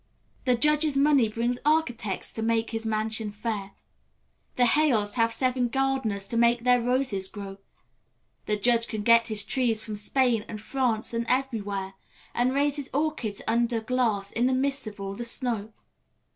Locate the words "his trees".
9.27-9.83